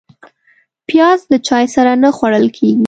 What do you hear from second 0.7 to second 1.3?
پیاز